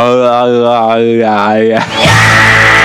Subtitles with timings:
[0.00, 2.79] 啊啊啊啊啊！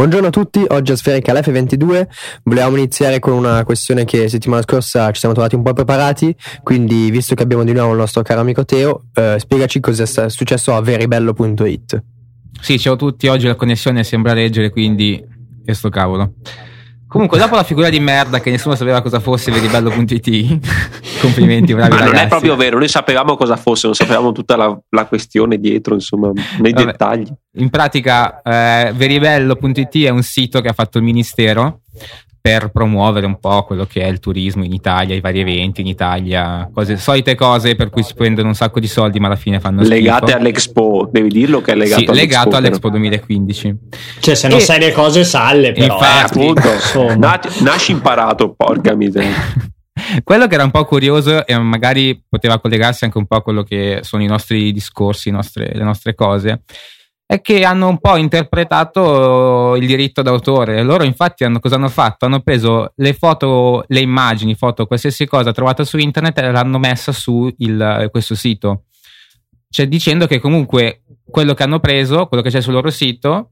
[0.00, 2.06] Buongiorno a tutti, oggi a Sferica F22
[2.44, 7.10] volevamo iniziare con una questione che settimana scorsa ci siamo trovati un po' preparati, quindi
[7.10, 10.74] visto che abbiamo di nuovo il nostro caro amico Teo, eh, spiegaci cosa è successo
[10.74, 12.02] a veribello.it.
[12.62, 15.22] Sì, ciao a tutti, oggi la connessione sembra leggere, quindi
[15.62, 16.32] che sto cavolo.
[17.10, 20.60] Comunque, dopo la figura di merda che nessuno sapeva cosa fosse Veribello.it,
[21.20, 22.14] complimenti, bravi Ma ragazzi.
[22.14, 25.94] non è proprio vero, noi sapevamo cosa fosse, non sapevamo tutta la, la questione dietro,
[25.94, 26.84] insomma, nei Vabbè.
[26.86, 27.26] dettagli.
[27.54, 31.80] In pratica, eh, Veribello.it è un sito che ha fatto il ministero
[32.42, 35.86] per promuovere un po' quello che è il turismo in Italia, i vari eventi in
[35.86, 39.60] Italia, cose, solite cose per cui si prendono un sacco di soldi, ma alla fine
[39.60, 40.38] fanno Legate schifo.
[40.38, 42.26] all'Expo, devi dirlo che è legato Sì, all'Expo.
[42.26, 43.76] legato all'Expo 2015.
[44.20, 45.94] Cioè, se non E- sai le cose, salle, però.
[45.94, 46.38] Infatti.
[46.40, 47.14] Eh, appunto.
[47.18, 49.34] Nati- nasci imparato, porca miseria.
[50.24, 53.62] Quello che era un po' curioso e magari poteva collegarsi anche un po' a quello
[53.62, 56.62] che sono i nostri discorsi, i nostre- le nostre cose,
[57.30, 60.82] è che hanno un po' interpretato il diritto d'autore.
[60.82, 62.26] Loro infatti hanno, cosa hanno fatto?
[62.26, 67.12] Hanno preso le foto, le immagini, foto, qualsiasi cosa trovata su internet e l'hanno messa
[67.12, 68.86] su il- questo sito.
[69.68, 73.50] Cioè dicendo che comunque quello che hanno preso, quello che c'è sul loro sito,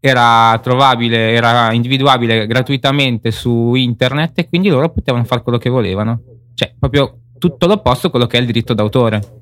[0.00, 6.22] era trovabile, era individuabile gratuitamente su internet e quindi loro potevano fare quello che volevano.
[6.54, 9.37] Cioè, proprio tutto l'opposto a quello che è il diritto d'autore.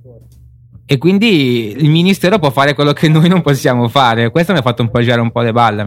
[0.88, 4.30] E quindi il ministero può fare quello che noi non possiamo fare.
[4.30, 5.84] Questo mi ha fatto un po' girare un po' le balle a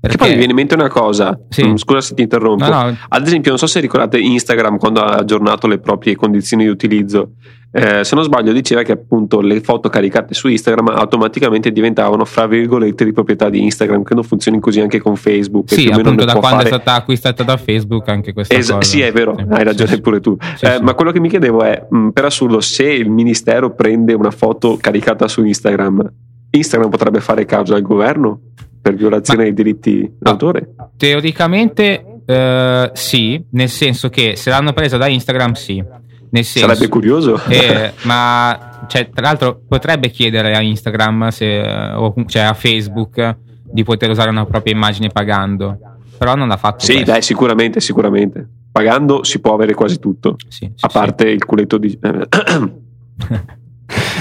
[0.00, 1.66] Che poi mi viene in mente una cosa, Sì.
[1.66, 2.64] Mm, scusa se ti interrompo.
[2.68, 2.96] No, no.
[3.08, 7.32] Ad esempio, non so se ricordate Instagram quando ha aggiornato le proprie condizioni di utilizzo.
[7.70, 12.46] Eh, se non sbaglio, diceva che appunto le foto caricate su Instagram automaticamente diventavano fra
[12.46, 14.04] virgolette di proprietà di Instagram.
[14.04, 15.66] Credo funzioni così anche con Facebook.
[15.66, 18.80] che Sì, appunto, da quando fare- è stata acquistata da Facebook, anche questa Es- cosa.
[18.82, 19.44] sì, è vero, Sì.
[19.50, 20.34] hai ragione Sì, pure tu.
[20.60, 20.80] Eh.
[20.80, 24.78] Ma quello che mi chiedevo è: mh, per assurdo, se il ministero prende una foto
[24.80, 26.10] caricata su Instagram,
[26.50, 28.40] Instagram potrebbe fare causa al governo
[28.80, 30.74] per violazione Ma- dei diritti d'autore?
[30.96, 35.84] Teoricamente eh, sì, nel senso che se l'hanno presa da Instagram sì.
[36.30, 37.40] Senso, Sarebbe curioso.
[37.48, 43.82] Eh, ma cioè, tra l'altro potrebbe chiedere a Instagram se, o cioè a Facebook di
[43.82, 45.78] poter usare una propria immagine pagando.
[46.18, 46.84] Però non l'ha fatto.
[46.84, 47.10] sì, questo.
[47.12, 48.46] dai, sicuramente, sicuramente.
[48.70, 50.98] Pagando si può avere quasi tutto, Sì, sì, a sì.
[50.98, 51.98] parte il culetto di.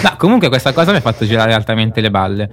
[0.03, 2.50] No, comunque questa cosa mi ha fatto girare altamente le balle.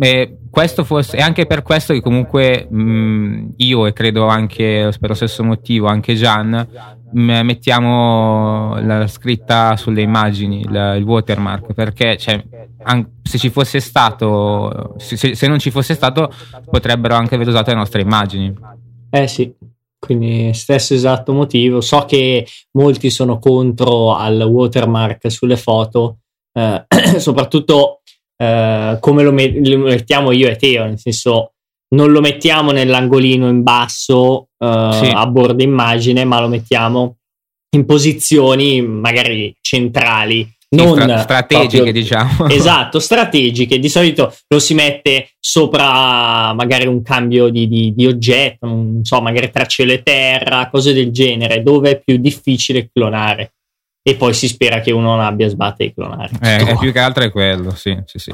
[0.00, 5.08] E questo forse, e anche per questo che comunque mh, io e credo anche per
[5.08, 6.68] lo stesso motivo anche Gian
[7.10, 12.42] mh, mettiamo la scritta sulle immagini, il, il watermark, perché cioè,
[12.84, 16.30] an- se ci fosse stato, se- se non ci fosse stato,
[16.70, 18.54] potrebbero anche aver usato le nostre immagini.
[19.10, 19.52] Eh sì,
[19.98, 21.80] quindi stesso esatto motivo.
[21.80, 26.18] So che molti sono contro al watermark sulle foto,
[26.52, 26.84] eh,
[27.18, 28.00] soprattutto
[28.36, 31.52] eh, come lo, met- lo mettiamo io e Teo, nel senso
[31.94, 35.10] non lo mettiamo nell'angolino in basso eh, Sì.
[35.12, 37.16] a bordo immagine, ma lo mettiamo
[37.76, 40.44] in posizioni magari centrali.
[40.70, 42.48] Sì, Non stra- strategiche, proprio- diciamo.
[42.52, 43.78] Esatto, strategiche.
[43.78, 49.20] Di solito lo si mette sopra magari un cambio di, di- di oggetto, non so,
[49.22, 53.54] magari tra cielo e terra, cose del genere, dove è più difficile clonare.
[54.08, 56.30] E poi si spera che uno non abbia sbatte di clonare.
[56.40, 58.32] Eh, è più che altro è quello, sì, sì, sì.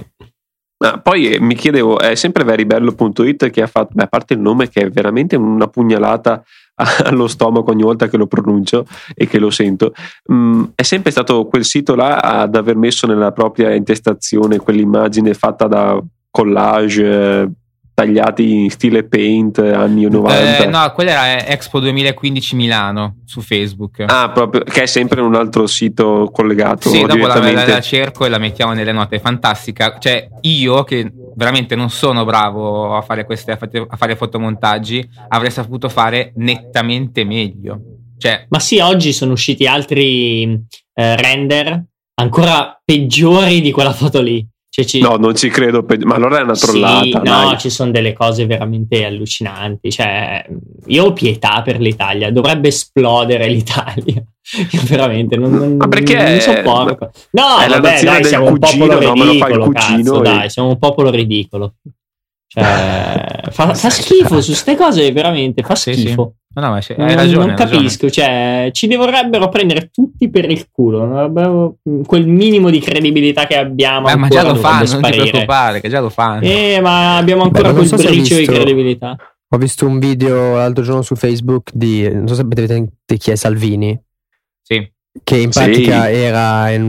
[0.79, 4.41] Ma poi eh, mi chiedevo, è sempre veribello.it che ha fatto, beh, a parte il
[4.41, 6.45] nome che è veramente una pugnalata
[7.03, 9.95] allo stomaco ogni volta che lo pronuncio e che lo sento,
[10.33, 15.67] mm, è sempre stato quel sito là ad aver messo nella propria intestazione quell'immagine fatta
[15.67, 17.49] da collage eh,
[17.95, 20.65] tagliati in stile paint anni 90.
[20.65, 24.05] Eh, no, quella era Expo 2015 Milano su Facebook.
[24.07, 28.25] Ah, proprio, che è sempre un altro sito collegato sì, dopo la, la- la cerco
[28.25, 29.17] e la mettiamo nelle note.
[29.17, 29.97] È fantastica.
[29.99, 35.09] Cioè, io che veramente non sono bravo a fare queste a fare- a fare fotomontaggi,
[35.29, 37.81] avrei saputo fare nettamente meglio.
[38.19, 40.43] Cioè, Ma sì, oggi sono usciti altri
[40.95, 41.85] eh, render
[42.15, 44.45] ancora peggiori di quella foto lì.
[44.75, 47.05] Cioè, ci- No, non ci credo, pe- ma allora è una trollata.
[47.05, 47.59] Sì, no, dai.
[47.61, 49.89] ci sono delle cose veramente allucinanti.
[49.89, 50.45] Cioè,
[50.87, 54.21] io ho pietà per l'Italia, dovrebbe esplodere l'Italia.
[54.73, 57.13] Io veramente non, non, Ma perché non sopporto.
[57.31, 59.13] No, è vabbè, dai, siamo un popolo no?
[59.15, 59.65] Ridicolo.
[59.67, 61.75] cugino cazzo, e- dai, siamo un popolo ridicolo.
[62.55, 65.97] Cioè, fa, fa, schifo su queste cose, veramente fa schifo.
[65.97, 66.15] Sì, sì.
[66.57, 71.33] No, no, hai non, ragione, non capisco, cioè, ci vorrebbero prendere tutti per il culo.
[72.07, 74.09] Quel minimo di credibilità che abbiamo.
[74.09, 76.43] Eh, ma già lo fanno, non ti preoccupare, che già lo fanno.
[76.43, 79.17] Eh, ma abbiamo ancora Beh, quel so briccio di credibilità.
[79.49, 83.35] Ho visto un video l'altro giorno su Facebook di, non so se sapete chi è
[83.35, 84.01] Salvini.
[84.63, 84.93] Sì.
[85.23, 86.13] Che in pratica sì.
[86.13, 86.83] era in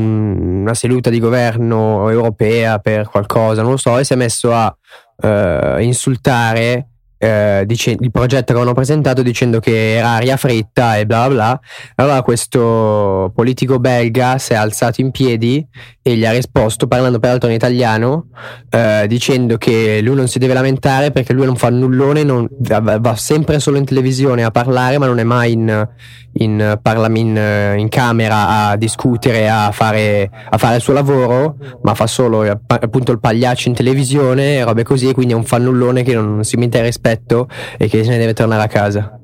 [0.62, 4.76] una seduta di governo europea per qualcosa, non lo so, e si è messo a
[5.18, 11.06] uh, insultare eh, dice, il progetto che avevano presentato dicendo che era aria fritta e
[11.06, 11.60] bla bla.
[11.96, 15.66] Allora questo politico belga si è alzato in piedi
[16.02, 18.28] e gli ha risposto parlando peraltro in italiano
[18.70, 23.16] eh, dicendo che lui non si deve lamentare perché lui non fa nullone, non, va,
[23.16, 25.88] sempre solo in televisione a parlare ma non è mai in,
[26.34, 26.80] in,
[27.16, 32.44] in, in camera a discutere, a fare, a fare, il suo lavoro, ma fa solo
[32.44, 36.44] eh, appunto il pagliaccio in televisione e robe così, quindi è un fannullone che non,
[36.44, 37.48] si mette rispetto
[37.78, 39.20] e che se ne deve tornare a casa.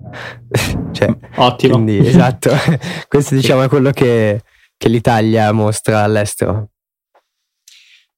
[0.94, 1.74] cioè, Ottimo.
[1.74, 2.52] Quindi, esatto,
[3.08, 4.44] questo diciamo è quello che,
[4.78, 6.70] che l'Italia mostra all'estero.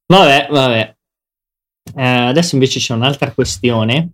[0.05, 0.95] Vabbè, vabbè.
[1.95, 4.11] Eh, adesso invece c'è un'altra questione.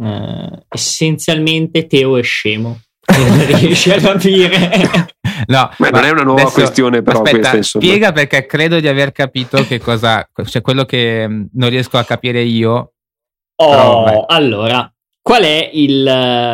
[0.00, 2.80] Eh, essenzialmente Teo è scemo.
[3.04, 4.70] Non riesci a capire.
[5.46, 7.22] No, ma, ma non è una nuova adesso, questione, però.
[7.22, 11.68] Aspetta, questa, spiega perché credo di aver capito che cosa, cioè quello che mm, non
[11.68, 12.92] riesco a capire io.
[13.64, 16.04] Oh, allora, qual è il,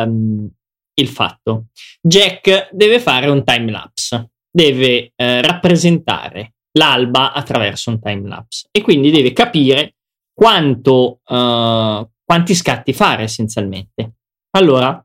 [0.05, 0.49] um,
[0.93, 1.67] il fatto?
[2.01, 8.81] Jack deve fare un time lapse, deve eh, rappresentare l'alba attraverso un time lapse e
[8.81, 9.95] quindi deve capire
[10.33, 14.13] quanto, uh, quanti scatti fare essenzialmente.
[14.51, 15.03] Allora,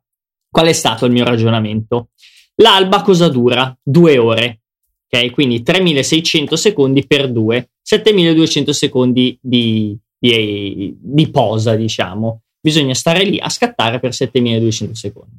[0.51, 2.11] qual è stato il mio ragionamento?
[2.57, 3.77] L'alba cosa dura?
[3.83, 4.61] Due ore.
[5.09, 9.97] Ok, quindi 3600 secondi per due, 7200 secondi di,
[10.29, 12.43] di, di posa, diciamo.
[12.61, 15.37] Bisogna stare lì a scattare per 7200 secondi.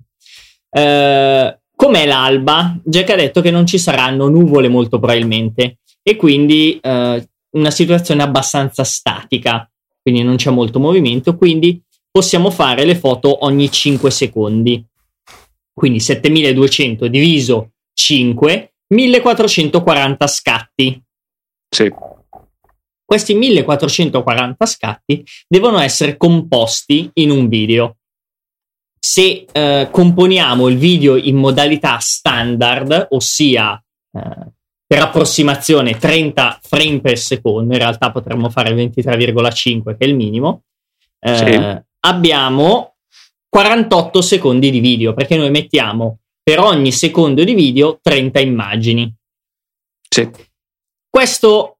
[0.69, 2.77] Uh, com'è l'alba?
[2.83, 7.23] Jack ha detto che non ci saranno nuvole molto probabilmente e quindi uh,
[7.57, 9.67] una situazione abbastanza statica,
[10.01, 14.85] quindi non c'è molto movimento, quindi possiamo fare le foto ogni 5 secondi.
[15.73, 21.03] Quindi 7200 diviso 5, 1440 scatti.
[21.69, 21.91] Sì.
[23.05, 27.97] Questi 1440 scatti devono essere composti in un video.
[28.99, 33.79] Se eh, componiamo il video in modalità standard, ossia
[34.11, 34.51] eh,
[34.87, 40.63] per approssimazione 30 frame per secondo, in realtà potremmo fare 23,5 che è il minimo,
[41.19, 41.83] eh, sì.
[41.99, 42.95] abbiamo
[43.49, 49.13] 48 secondi di video, perché noi mettiamo per ogni secondo di video 30 immagini.
[50.09, 50.29] Sì.
[51.09, 51.74] Questo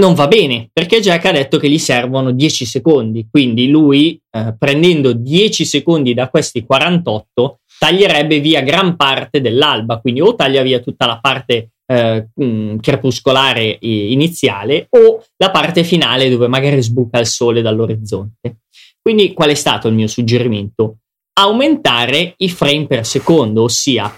[0.00, 4.54] non va bene, perché Jack ha detto che gli servono 10 secondi, quindi lui eh,
[4.58, 10.80] prendendo 10 secondi da questi 48 taglierebbe via gran parte dell'alba, quindi o taglia via
[10.80, 17.26] tutta la parte eh, mm, crepuscolare iniziale o la parte finale dove magari sbuca il
[17.26, 18.58] sole dall'orizzonte.
[19.00, 20.98] Quindi qual è stato il mio suggerimento?
[21.40, 24.12] Aumentare i frame per secondo, ossia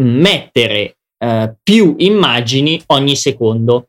[0.00, 3.88] mettere eh, più immagini ogni secondo.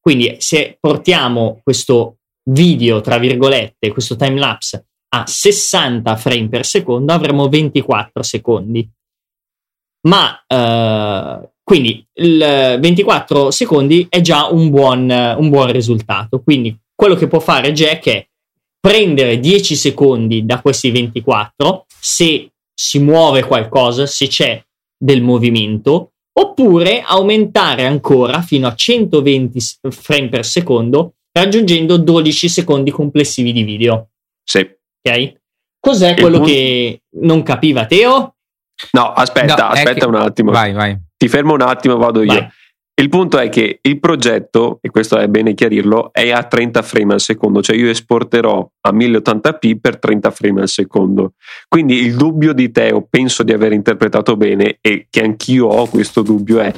[0.00, 2.16] Quindi se portiamo questo
[2.50, 8.88] video, tra virgolette, questo time lapse a 60 frame per secondo, avremo 24 secondi.
[10.08, 16.40] Ma eh, quindi il 24 secondi è già un buon, un buon risultato.
[16.42, 18.26] Quindi quello che può fare Jack è
[18.80, 24.62] prendere 10 secondi da questi 24 se si muove qualcosa, se c'è
[24.96, 33.52] del movimento, oppure aumentare ancora fino a 120 frame per secondo, raggiungendo 12 secondi complessivi
[33.52, 34.08] di video.
[34.42, 34.60] Sì.
[35.02, 35.38] Ok?
[35.78, 36.52] Cos'è quello punto...
[36.52, 38.34] che non capiva Teo?
[38.92, 40.06] No, aspetta, no, aspetta che...
[40.06, 40.50] un attimo.
[40.50, 40.98] Vai, vai.
[41.16, 42.50] Ti fermo un attimo, vado io.
[43.00, 47.14] Il punto è che il progetto, e questo è bene chiarirlo, è a 30 frame
[47.14, 51.32] al secondo, cioè io esporterò a 1080p per 30 frame al secondo.
[51.66, 56.20] Quindi il dubbio di Teo, penso di aver interpretato bene e che anch'io ho questo
[56.20, 56.74] dubbio è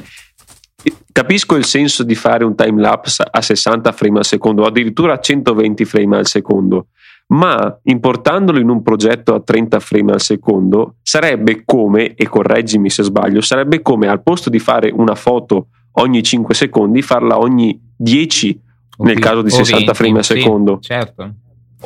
[1.11, 5.19] capisco il senso di fare un time lapse a 60 frame al secondo, addirittura a
[5.19, 6.87] 120 frame al secondo,
[7.33, 13.03] ma importandolo in un progetto a 30 frame al secondo sarebbe come, e correggimi se
[13.03, 18.59] sbaglio, sarebbe come al posto di fare una foto ogni 5 secondi, farla ogni 10
[18.99, 20.77] nel caso di 60 20, frame al secondo.
[20.81, 21.33] Sì, certo.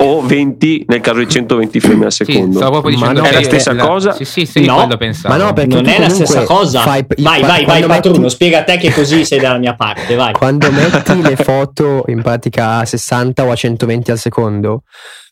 [0.00, 2.56] o 20 nel caso di 120 frame al Sì, secondo.
[2.58, 4.12] stavo proprio Ma dicendo che è la stessa cosa?
[4.12, 4.74] Sì, sì, sì, No.
[4.76, 5.34] quello pensavo.
[5.36, 6.80] Ma no, perché non è la stessa cosa.
[6.82, 10.14] fai- vai, vai, vai, Patruno, metti- spiega a te che così sei dalla mia parte,
[10.14, 10.32] vai.
[10.34, 14.82] Quando metti le foto in pratica a 60 o a 120 al secondo,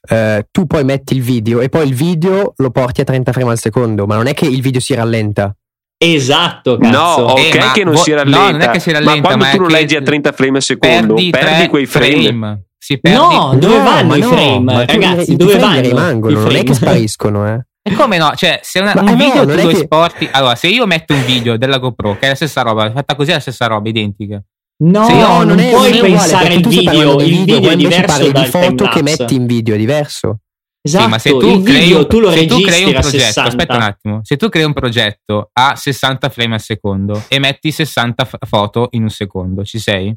[0.08, 3.50] eh, tu poi metti il video e poi il video lo porti a 30 frame
[3.52, 5.54] al secondo, ma non è che il video si rallenta.
[5.98, 7.22] Esatto, No, cazzo.
[7.22, 8.50] ok Eh, che non vo- si no, rallenta.
[8.50, 10.56] non è che si rallenta, ma quando ma tu è lo leggi a 30 frame
[10.58, 12.64] al secondo, perdi, tre quei frame.
[12.78, 13.16] Si perdi.
[13.18, 14.84] No, dove No, vanno i no, frame?
[14.86, 15.88] tu- Ragazzi, i dove frame vanno?
[15.88, 16.64] rimangono, i non è frame?
[16.64, 17.66] che spariscono, eh.
[17.82, 18.32] E come no?
[18.34, 20.28] Cioè, se una- un no, video tu non è lo che- esporti.
[20.32, 23.30] Allora, se io metto un video della GoPro, che è la stessa roba, fatta così
[23.30, 24.42] è la stessa roba, identica.
[24.78, 27.76] No, no, non, non è, puoi non è pensare il tu video, il video è
[27.76, 30.40] diverso parli dal di foto che metti in video, è diverso.
[30.86, 32.84] Esatto, Sì, ma se tu il crei video un, tu lo se tu crei registri
[32.90, 33.48] un a progetto, 60.
[33.48, 37.72] aspetta un attimo, se tu crei un progetto a 60 frame al secondo e metti
[37.72, 40.16] 60 f- foto in un secondo, ci sei?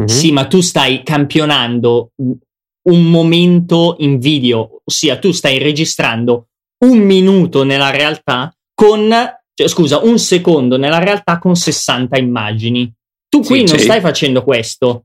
[0.00, 0.06] Mhm.
[0.06, 6.48] Sì, ma tu stai campionando un momento in video, ossia tu stai registrando
[6.84, 9.08] un minuto nella realtà con,
[9.54, 12.92] cioè, scusa, un secondo nella realtà con 60 immagini.
[13.28, 13.84] Tu qui Sì, non sì.
[13.84, 15.04] stai facendo questo.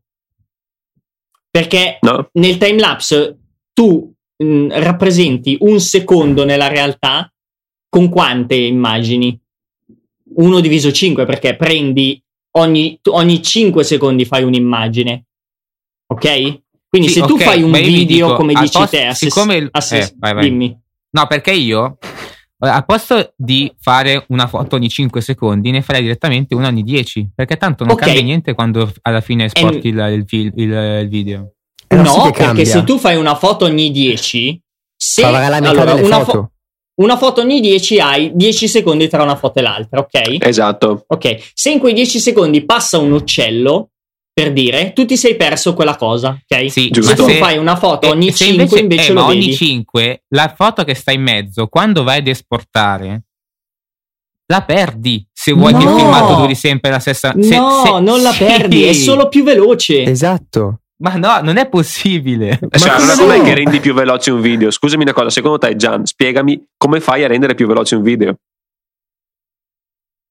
[1.51, 2.29] Perché No?
[2.33, 3.37] nel timelapse
[3.73, 4.08] tu
[4.43, 7.31] mh, rappresenti un secondo nella realtà
[7.89, 9.39] con quante immagini?
[10.35, 12.21] 1 diviso 5 perché prendi
[12.57, 15.25] ogni, tu- ogni 5 secondi fai un'immagine.
[16.07, 16.61] Ok?
[16.87, 19.55] Quindi Sì, se tu ok, fai un video dico, come dici posto- te, a siccome
[19.55, 20.43] il- a ses- eh, vai, vai.
[20.49, 20.79] dimmi.
[21.11, 21.97] No, perché io
[22.61, 26.83] eh, a posto di fare una foto ogni 5 secondi, ne farei direttamente una ogni
[26.83, 27.29] 10.
[27.33, 28.01] Perché tanto non Ok.
[28.01, 30.71] cambia niente quando alla fine esporti il, il il-
[31.03, 31.53] il video.
[31.91, 32.65] Eh, no, sì che perché cambia.
[32.65, 34.61] se tu fai una foto ogni 10,
[34.95, 36.31] se allora, una, foto.
[36.31, 36.51] fo-
[37.01, 40.37] una foto ogni 10 hai 10 secondi tra una foto e l'altra, ok?
[40.45, 41.03] Esatto.
[41.07, 43.89] Ok, se in quei 10 secondi passa un uccello,
[44.31, 46.69] per dire, tu ti sei perso quella cosa, ok?
[46.71, 47.15] Sì, Giusto.
[47.25, 49.45] Se tu fai una foto eh, ogni se 5 invece, eh, lo ma vedi.
[49.45, 53.23] ogni 5 la foto che sta in mezzo quando vai ad esportare
[54.51, 55.97] la perdi se vuoi che il No!
[55.97, 58.43] filmato duri sempre la stessa se- no, se- non la sì.
[58.45, 60.03] perdi, è solo più veloce.
[60.03, 60.81] Esatto.
[61.01, 63.21] Ma no non è possibile Cioè, come allora no?
[63.21, 64.69] com'è che rendi più veloce un video?
[64.71, 68.35] Scusami una cosa, secondo te, Gian, spiegami come fai a rendere più veloce un video?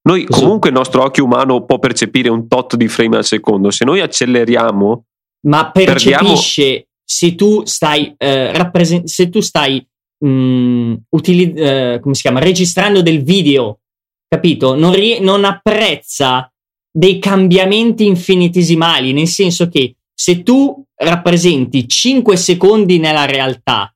[0.08, 3.70] Noi comunque il nostro occhio umano può percepire un tot di frame al secondo.
[3.70, 5.04] Se noi acceleriamo,
[5.46, 9.86] Ma percepisce se tu stai, eh, rappresen- se tu stai
[10.20, 12.40] mh, utili- eh, come si chiama?
[12.40, 13.80] registrando del video,
[14.26, 14.74] capito?
[14.74, 16.50] Non, rie- non apprezza
[16.90, 23.94] dei cambiamenti infinitesimali, nel senso che se tu rappresenti 5 secondi nella realtà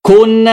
[0.00, 0.48] con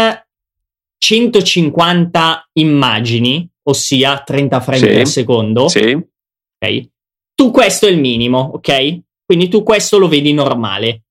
[0.97, 4.85] 150 immagini, ossia 30 frame Sì.
[4.87, 6.89] per secondo, sì, ok?
[7.33, 8.99] Tu questo è il minimo, ok?
[9.25, 11.03] Quindi tu questo lo vedi normale.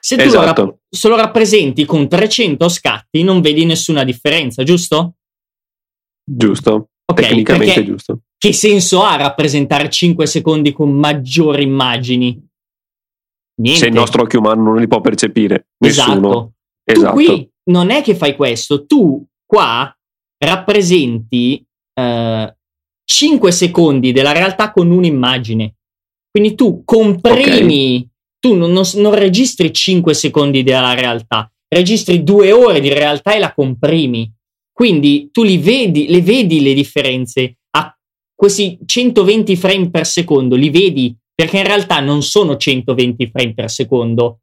[0.00, 0.64] Se tu lo, Esatto.
[0.64, 5.14] rap- se lo rappresenti con 300 scatti, non vedi nessuna differenza, giusto?
[6.30, 6.90] giusto.
[7.10, 8.20] Ok, Tecnicamente giusto.
[8.36, 12.46] che senso ha rappresentare 5 secondi con maggiori immagini?
[13.58, 13.80] Niente.
[13.80, 16.16] Se il nostro occhio umano non li può percepire, nessuno.
[16.16, 16.52] Esatto.
[16.84, 17.16] Esatto.
[17.16, 19.94] Tu qui non è che fai questo, tu qua
[20.42, 22.56] rappresenti eh,
[23.04, 25.74] 5 secondi della realtà con un'immagine.
[26.30, 32.80] Quindi tu comprimi, tu non, non- non registri 5 secondi della realtà, registri due ore
[32.80, 34.30] di realtà e la comprimi.
[34.72, 37.92] Quindi tu li vedi, le vedi le differenze a
[38.34, 43.70] questi 120 frame per secondo, li vedi perché in realtà non sono 120 frame per
[43.70, 44.40] secondo,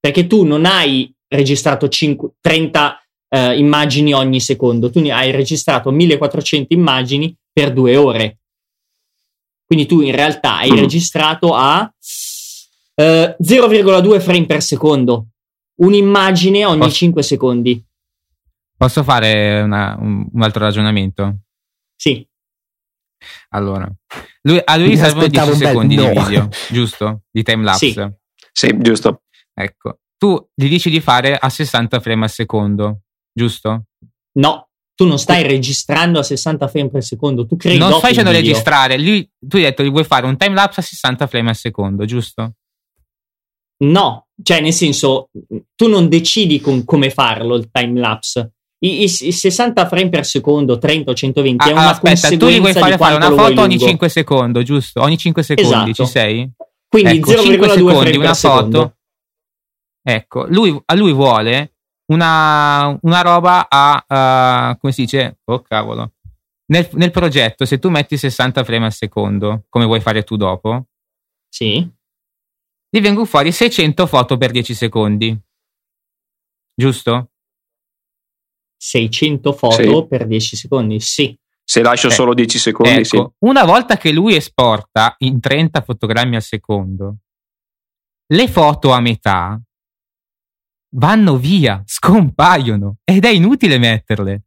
[0.00, 2.98] perché tu non hai registrato 5 30
[3.28, 8.38] eh, immagini ogni secondo, tu hai registrato 1400 immagini per due ore.
[9.64, 10.76] Quindi tu in realtà hai Mm.
[10.76, 11.88] registrato a
[12.96, 15.28] eh, 0,2 frame per secondo,
[15.80, 17.84] un'immagine ogni Posso- 5 secondi.
[18.76, 21.38] posso fare una- un, un altro ragionamento
[21.96, 22.26] Sì,
[23.50, 23.90] allora
[24.42, 26.02] lui, a lui Mi servono aspettavo 10 un bel secondi no.
[26.02, 27.22] di video giusto?
[27.30, 27.86] di timelapse
[28.52, 28.66] Sì.
[28.68, 29.22] Sì, giusto.
[29.52, 33.00] ecco tu gli dici di fare a 60 frame al secondo
[33.32, 33.84] giusto?
[34.38, 38.30] no, tu non stai registrando a 60 frame per secondo, tu crei non stai facendo
[38.30, 42.04] registrare lui, tu hai detto che vuoi fare un timelapse a 60 frame al secondo
[42.04, 42.54] giusto?
[43.76, 45.30] No, cioè nel senso,
[45.74, 48.52] tu non decidi con come farlo il timelapse.
[48.78, 52.48] I, i, i 60 frame per secondo, 30 o 120 è Ah, una aspetta, tu
[52.48, 53.86] gli vuoi fare fare una foto ogni lungo.
[53.88, 55.00] 5 secondi, giusto?
[55.00, 55.92] Ogni 5 secondi Esatto.
[55.92, 56.50] ci sei?
[56.88, 58.78] Quindi ecco, 0,2 5 frame secondi, una secondo.
[58.80, 58.96] foto.
[60.06, 61.76] Ecco, lui, a lui vuole
[62.12, 65.38] una, una roba a, a- come si dice?
[65.44, 66.12] Oh cavolo.
[66.66, 70.86] Nel, nel progetto, se tu metti 60 frame al secondo, come vuoi fare tu dopo,
[71.48, 71.86] Sì,
[72.90, 75.38] ti vengono fuori 600 foto per 10 secondi.
[76.74, 77.30] giusto?
[78.86, 80.06] 600 foto Sì.
[80.08, 81.34] per 10 secondi, sì.
[81.66, 83.46] Se lascio Eh, solo 10 secondi, Ecco, sì.
[83.46, 87.16] una volta che lui esporta in 30 fotogrammi al secondo,
[88.26, 89.58] le foto a metà
[90.96, 94.42] vanno via, scompaiono ed è inutile metterle.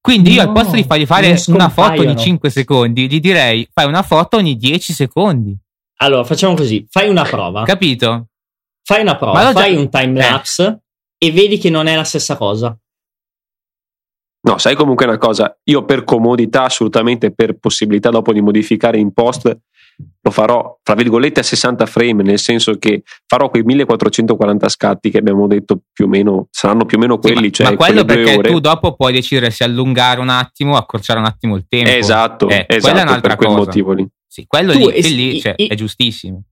[0.00, 2.18] Quindi io No, al posto di fargli fare una foto ogni scompaiono.
[2.18, 5.54] 5 secondi, gli direi fai una foto ogni 10 secondi.
[5.98, 7.64] Allora, facciamo così, fai una prova.
[7.64, 8.28] Capito?
[8.82, 10.82] fai una prova, già- fai un time lapse
[11.18, 12.78] e vedi che non è la stessa cosa.
[14.46, 19.12] No, sai comunque una cosa, io per comodità, assolutamente per possibilità dopo di modificare in
[19.12, 19.58] post,
[20.20, 25.18] lo farò, fra virgolette, a 60 frame, nel senso che farò quei 1440 scatti che
[25.18, 28.04] abbiamo detto più o meno, saranno più o meno Sì, quelli, ma, cioè ma quello
[28.04, 28.50] perché ore.
[28.50, 31.90] tu dopo puoi decidere se allungare un attimo o accorciare un attimo il tempo.
[31.90, 33.60] Esatto, Eh, quella esatto, è un'altra per quel cosa.
[33.64, 34.06] motivo lì.
[34.28, 36.42] Sì, quello Tu lì, es- lì, cioè, i- è giustissimo.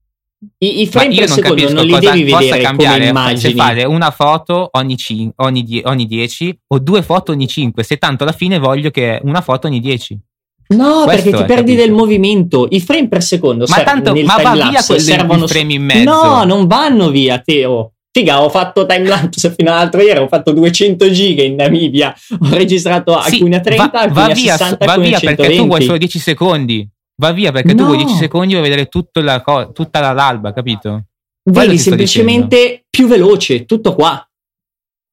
[0.59, 3.53] I, i frame per non secondo capisco non li devi vedere come cambiare se immagini.
[3.53, 7.97] fare una foto ogni, cin- ogni, die- ogni 10 o due foto ogni 5, se
[7.97, 10.19] tanto alla fine voglio che una foto ogni 10.
[10.67, 11.81] No, Questo perché ti perdi capito?
[11.85, 12.67] del movimento.
[12.69, 15.83] I frame per secondo Ma servono tanto- nel ma va via quelli- servono frame in
[15.83, 16.03] mezzo.
[16.11, 17.91] No, non vanno via, Teo.
[18.11, 23.19] Figa, ho fatto timelapse fino all'altro ieri, ho fatto 200 giga in Namibia, ho registrato
[23.23, 25.35] Sì, alcuni a 30, va, alcuni va a via, 60, va alcuni via a perché
[25.43, 25.61] 120.
[25.61, 26.89] tu vuoi solo 10 secondi.
[27.17, 27.85] Va via perché tu No.
[27.85, 31.05] vuoi 10 secondi e vuoi vedere tutta, la co- tutta la- l'alba, capito?
[31.49, 34.27] Vedi semplicemente più veloce, tutto qua.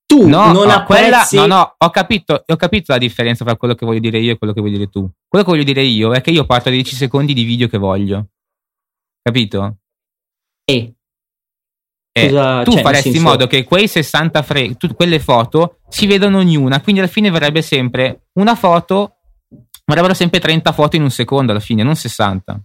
[0.07, 3.75] Tu No, non no, quella, no, no, ho capito, ho capito la differenza tra quello
[3.75, 5.09] che voglio dire io e quello che vuoi dire tu.
[5.29, 7.79] Quello che voglio dire io è che io parto da 10 secondi di video che
[7.79, 8.27] voglio.
[9.23, 9.77] Capito?
[10.65, 10.95] Eh,
[12.15, 16.07] Eh, Cosa- tu cioè, faresti in modo che quei 60 frame, tu- quelle foto si
[16.07, 19.21] vedono ognuna, quindi alla fine verrebbe sempre una foto,
[19.85, 22.61] vorrebbero sempre 30 foto in un secondo alla fine, non 60.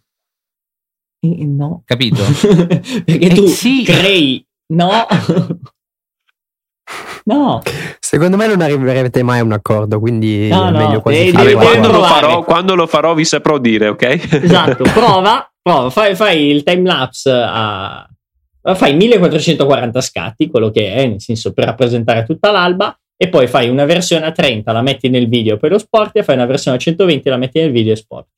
[1.19, 1.81] eh, no.
[1.85, 2.23] Capito?
[3.05, 3.83] perché Eh, tu sì.
[3.83, 5.05] crei no.
[7.25, 7.61] no.
[7.99, 11.31] Secondo me non arriverete mai a un accordo, quindi No, è no, meglio quasi devi-
[11.31, 11.79] fare Vabbè, qualcosa.
[11.89, 14.29] quando, lo farò, quando lo farò vi saprò dire, ok?
[14.43, 18.07] Esatto, prova, prova, fai, fai il timelapse a
[18.75, 23.67] fai 1440 scatti, quello che è, nel senso per rappresentare tutta l'alba e poi fai
[23.69, 26.77] una versione a 30, la metti nel video, poi lo sporti e fai una versione
[26.77, 28.29] a 120, la metti nel video e sporti.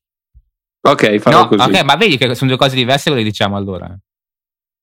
[0.81, 1.69] ok, farò No, così.
[1.69, 3.95] ok, ma vedi che sono due cose diverse, ve le diciamo allora.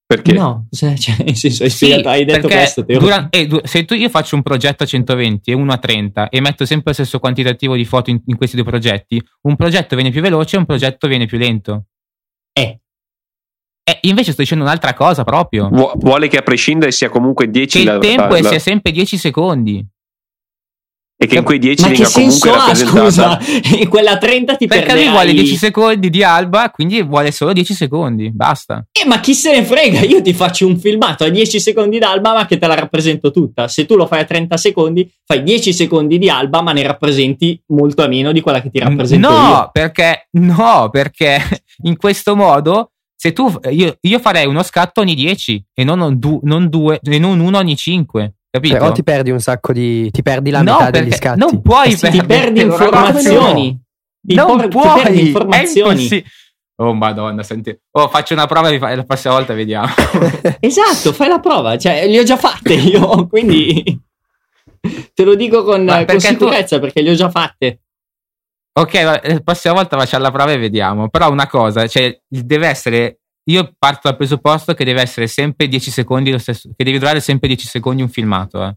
[0.09, 0.35] Perché?
[0.35, 3.61] No, cioè, cioè, nel senso, hai, Sì, spiegato- hai detto perché questo, duran- eh, du-
[3.65, 6.85] se tu, io faccio un progetto a 120 e uno a 30 e metto sempre
[6.89, 10.55] lo stesso quantitativo di foto in, in questi due progetti, un progetto viene più veloce
[10.55, 11.87] e un progetto viene più lento.
[12.53, 12.81] Eh,
[13.89, 15.69] Eh, invece sto dicendo un'altra cosa proprio.
[15.71, 18.49] Vu- vuole che a prescindere sia comunque 10 Che la- il tempo la- è la-
[18.49, 19.85] sia sempre 10 secondi.
[21.19, 23.41] e che in quei 10 ma che venga comunque senso ha, rappresentata scusa?
[23.81, 25.13] E quella a 30 ti Perché lui perderai...
[25.13, 28.31] vuole 10 secondi di alba, quindi vuole solo 10 secondi.
[28.33, 28.85] Basta.
[28.93, 30.01] Eh, ma chi se ne frega?
[30.01, 33.67] Io ti faccio un filmato a 10 secondi d'alba, ma che te la rappresento tutta.
[33.69, 37.63] Se tu lo fai a 30 secondi, fai 10 secondi di alba, ma ne rappresenti
[37.69, 39.69] molto a meno di quella che ti rappresento no, io.
[39.73, 41.39] perché no, perché
[41.85, 46.41] in questo modo se tu io, io farei uno scatto ogni 10 e non, du-
[46.45, 48.75] non due e non uno ogni 5, capito?
[48.75, 50.11] Però ti perdi un sacco di.
[50.11, 51.39] ti perdi la No, metà degli scatti.
[51.39, 53.81] non puoi Eh sì, ti perdere- perdi no, informazioni.
[54.21, 56.03] Ti, non por- ti puoi, perdi è informazioni.
[56.03, 56.25] impossi-
[56.79, 57.75] Oh madonna, senti.
[57.93, 59.89] Oh, faccio una prova e la prossima volta vediamo.
[60.61, 61.79] Esatto, fai la prova.
[61.79, 63.83] Cioè, le ho già fatte io, quindi
[65.15, 67.81] te lo dico con, con perché tu- sicurezza perché le ho già fatte.
[68.79, 71.09] Ok, la prossima volta facciamo la prova e vediamo.
[71.09, 75.91] Però una cosa, cioè deve essere io parto dal presupposto che deve essere sempre 10
[75.91, 78.77] secondi lo stesso, che devi durare sempre 10 secondi un filmato, eh.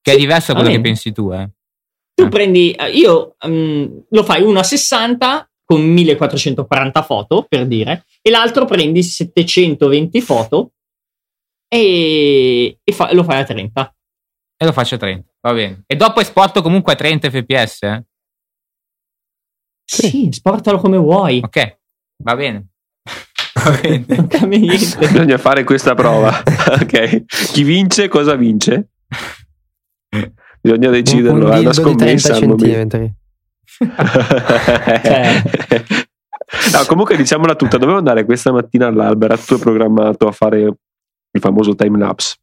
[0.00, 1.48] Che è Sì, diverso da quello che pensi tu, eh.
[2.14, 2.28] Tu Eh.
[2.28, 8.30] prendi, eh, io mm, lo fai uno a 60 con 1440 foto per dire, e
[8.30, 10.72] l'altro prendi 720 foto
[11.68, 13.94] e, e fa- lo fai a 30.
[14.56, 15.84] E lo faccio a 30, va bene.
[15.86, 18.04] E dopo esporto comunque a 30 fps, eh.
[19.90, 21.40] Sì, sportalo come vuoi.
[21.42, 21.78] Ok,
[22.22, 22.66] va bene.
[23.64, 24.04] va bene.
[24.06, 24.98] Non cambia niente.
[24.98, 26.28] bisogna fare questa prova
[26.82, 28.90] ok chi vince cosa vince
[30.60, 33.16] bisogna deciderlo un è una dildo di 30 scommessa al momento.
[34.98, 35.42] Cioè.
[36.72, 41.74] No, comunque diciamola tutta, dovevo andare questa mattina all'albero, tutto programmato a fare il famoso
[41.74, 42.36] time lapse.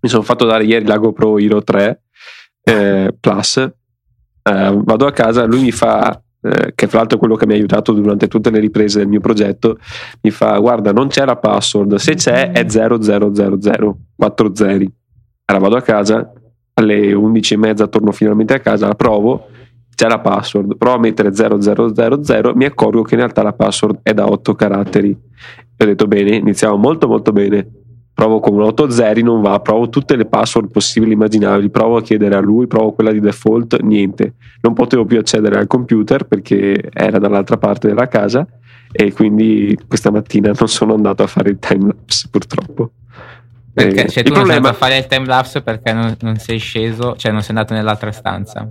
[0.00, 2.02] Mi sono fatto dare ieri la GoPro Hero 3
[2.62, 3.56] eh, Plus.
[3.56, 3.72] Eh,
[4.42, 7.56] vado a casa, lui mi fa, eh, che fra l'altro è quello che mi ha
[7.56, 9.78] aiutato durante tutte le riprese del mio progetto,
[10.22, 14.92] mi fa: Guarda, non c'è la password, se c'è è 0000, 4 zeri.
[15.46, 16.32] Allora vado a casa,
[16.74, 19.46] alle 11 e mezza torno finalmente a casa, la provo
[19.98, 24.14] c'è la password, provo a mettere 0000, mi accorgo che in realtà la password è
[24.14, 25.10] da 8 caratteri.
[25.10, 27.77] E ho detto bene, iniziamo molto molto bene.
[28.18, 31.98] Provo con un 8 zeri, non va, provo tutte le password possibili e immaginabili, provo
[31.98, 34.34] a chiedere a lui, provo quella di default, niente.
[34.60, 38.44] Non potevo più accedere al computer perché era dall'altra parte della casa
[38.90, 42.90] e quindi questa mattina non sono andato a fare il timelapse purtroppo.
[43.72, 46.16] Perché Eh, cioè, il tu non sei problema andato a fare il timelapse perché non,
[46.22, 48.68] non sei sceso, cioè non sei andato nell'altra stanza.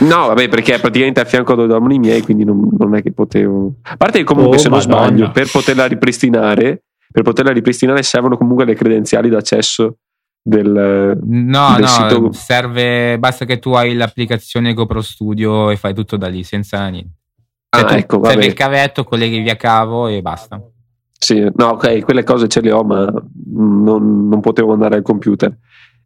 [0.00, 3.02] No, vabbè, perché è praticamente a fianco dove dormono i miei, quindi non, non è
[3.02, 3.76] che potevo.
[3.84, 8.36] A parte che comunque, Oh, se non sbaglio, per poterla ripristinare, per poterla ripristinare servono
[8.36, 9.98] comunque le credenziali d'accesso
[10.42, 11.16] del.
[11.22, 12.32] No, del no, sito.
[12.32, 17.18] serve, basta che tu hai l'applicazione GoPro Studio e fai tutto da lì, senza niente.
[17.68, 18.46] Cioè, Ah, tu ecco, serve vabbè.
[18.46, 20.60] il cavetto, colleghi via cavo e basta.
[21.18, 23.04] Sì, no, ok, quelle cose ce le ho, ma
[23.54, 25.56] non, non potevo andare al computer.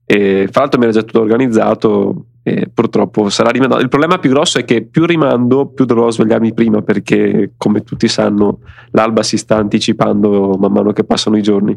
[0.06, 3.82] E, fra l'altro mi era già tutto organizzato e purtroppo sarà rimandato.
[3.82, 8.06] Il problema più grosso è che più rimando, più dovrò svegliarmi prima perché, come tutti
[8.06, 8.60] sanno,
[8.92, 11.76] l'alba si sta anticipando man mano che passano i giorni.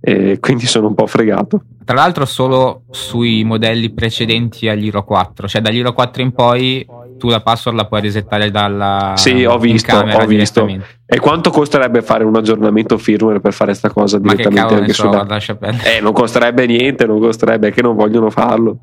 [0.00, 1.62] E quindi sono un po' fregato.
[1.84, 6.86] Tra l'altro solo sui modelli precedenti agli Hero 4, cioè dagli Hero 4 in poi
[7.16, 10.64] tu la password la puoi resettare dalla Sì, ho visto, ho visto.
[10.64, 10.86] direttamente.
[11.06, 14.80] E quanto costerebbe fare un aggiornamento firmware per fare questa cosa Ma direttamente cavolo ne
[14.82, 15.56] anche so, su.
[15.88, 18.78] Eh, non costerebbe niente, non costerebbe, è che non vogliono farlo.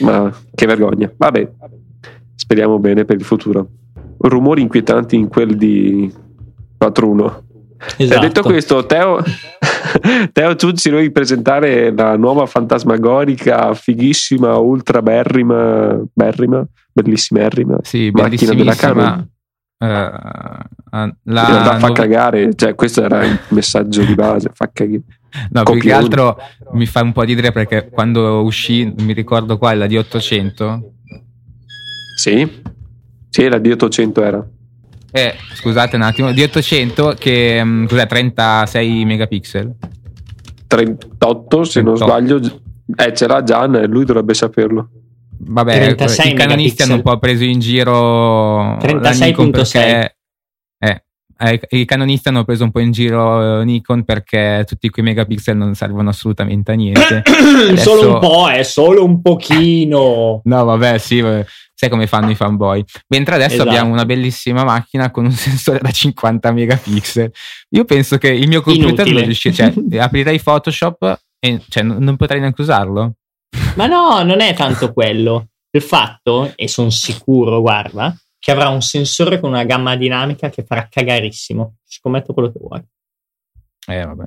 [0.00, 1.10] Ma che vergogna.
[1.16, 1.50] Vabbè,
[2.34, 3.68] speriamo bene per il futuro.
[4.18, 6.12] Rumori inquietanti in quel di
[6.78, 7.42] 4-1.
[7.96, 8.20] Esatto.
[8.20, 9.22] Detto questo, Teo,
[10.32, 18.54] Teo tu ci devi presentare la nuova fantasmagorica, fighissima, ultra berrima, berrima, bellissimerrima Sì, macchina
[18.54, 19.28] della Canon.
[19.78, 20.12] bellissimissima.
[20.92, 24.50] eh, eh, In la realtà fa nuova- cagare, cioè questo era il messaggio di base,
[24.54, 25.02] fa cagare.
[25.50, 25.92] No, più che copione.
[25.96, 26.36] altro
[26.74, 30.92] mi fa un po' ridere perché quando uscì, mi ricordo qua, la di 800.
[32.16, 32.62] Sì?
[33.30, 34.46] Sì, la D800 era.
[35.16, 39.74] Eh, scusate un attimo, di 800 che mm, cos'è 36 megapixel.
[40.66, 42.04] 38 se non 38.
[42.04, 42.60] sbaglio
[42.96, 44.88] eh ce l'ha Gian e lui dovrebbe saperlo
[45.38, 49.52] Vabbè, 36 i canonisti hanno un po' preso in giro la Nikon 36.6.
[49.52, 50.16] perché
[50.78, 51.04] eh,
[51.36, 55.56] eh, i canonisti hanno preso un po' in giro eh, Nikon perché tutti quei megapixel
[55.56, 57.22] non servono assolutamente a niente.
[57.24, 60.40] Adesso- Solo un po', eh, solo un pochino.
[60.44, 61.44] No, vabbè, sì, vabbè.
[61.84, 62.82] Sai come fanno i fanboy.
[63.08, 63.68] Mentre adesso Esatto.
[63.68, 67.32] abbiamo una bellissima macchina con un sensore da 50 megapixel.
[67.70, 69.14] Io penso che il mio computer Inutile.
[69.14, 73.14] non riesce, cioè, aprirei Photoshop e cioè, non potrei neanche usarlo.
[73.76, 75.48] Ma no, non è tanto quello.
[75.70, 80.64] Il fatto, e sono sicuro, guarda, che avrà un sensore con una gamma dinamica che
[80.64, 81.76] farà cagarissimo.
[81.84, 82.82] Scommetto quello che vuoi.
[83.86, 84.24] Eh, vabbè.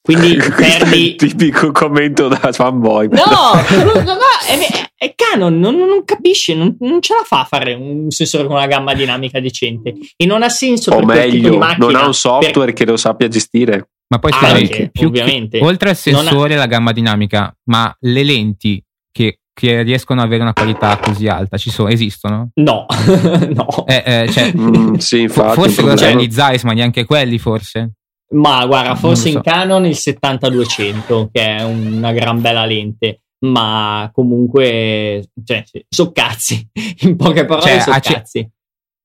[0.00, 1.14] Quindi Questo è il perdi.
[1.16, 3.22] tipico commento da fanboy No,
[3.66, 7.44] quello- no, no, è, è Canon, non, non capisce, non, non ce la fa a
[7.44, 9.94] fare un sensore con una gamma dinamica decente.
[10.16, 11.86] E non ha senso o per quel tipo di meglio macchina.
[11.86, 15.58] non ha un software che lo sappia gestire Ma poi Anche, scusami, più che- ovviamente.
[15.60, 20.26] oltre al ha- sensore e la gamma dinamica, ma le lenti che, che riescono ad
[20.26, 22.50] avere una qualità così alta ci sono, esistono?
[22.54, 22.86] No,
[23.54, 23.86] no.
[23.86, 27.92] Eh, eh, cioè, Mm, sì infatti forse lo problema- gli Zeiss, ma neanche quelli forse.
[28.34, 34.10] Ma guarda, forse lo in Canon il 70-200, che è una gran bella lente, ma
[34.12, 36.68] comunque, cioè, sì, so cazzi,
[37.02, 38.50] in poche parole Cioè, so a ce- cazzi.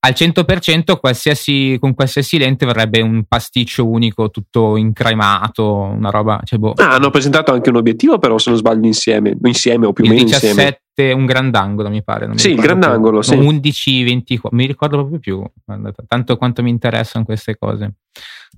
[0.08, 6.58] Al 100% qualsiasi, con qualsiasi lente verrebbe un pasticcio unico, tutto incremato, una roba, cioè
[6.58, 6.76] boh.
[6.78, 10.08] Ah, hanno presentato anche un obiettivo però se non sbaglio insieme insieme o più o
[10.08, 12.30] meno insieme 17, un grandangolo mi pare.
[12.36, 12.64] Sì, il più.
[12.64, 13.36] grandangolo, sì.
[13.36, 15.44] No, 11, 24, mi ricordo proprio più.
[16.08, 17.96] Tanto quanto mi interessano queste cose.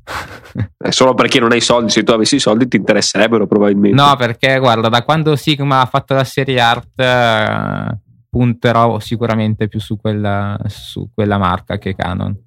[0.82, 4.16] Eh, solo perché non hai soldi se tu avessi i soldi ti interesserebbero probabilmente No,
[4.16, 7.98] perché guarda, da quando Sigma ha fatto la serie art, eh,
[8.30, 12.38] punterò sicuramente più su quella, su quella marca che Canon.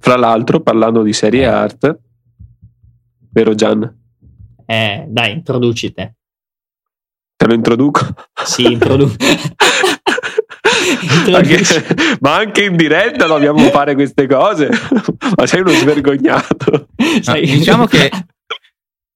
[0.00, 1.46] fra l'altro parlando di serie Eh.
[1.46, 1.98] art
[3.30, 3.96] vero Gian?
[4.66, 6.14] Eh, dai, introduci te.
[7.36, 8.00] te lo introduco
[8.44, 9.14] Sì, introdu-
[11.32, 11.62] Anche-
[12.20, 14.68] ma anche in diretta dobbiamo fare queste cose
[15.36, 16.88] ma sei uno svergognato
[17.20, 18.10] Sai- diciamo che-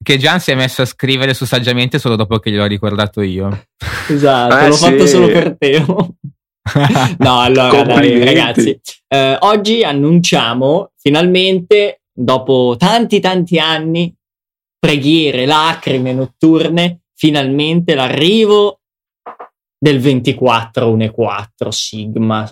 [0.02, 3.66] Che Gian si è messo a scrivere su saggiamente solo dopo che gliel'ho ricordato io.
[4.08, 4.84] Esatto, Eh, l'ho sì.
[4.84, 5.84] fatto solo per te.
[7.18, 14.14] No, allora, dai, ragazzi, eh, oggi annunciamo finalmente, dopo tanti tanti anni,
[14.78, 18.80] preghiere, lacrime notturne, finalmente l'arrivo
[19.76, 22.48] del 24 1.4 Sigma,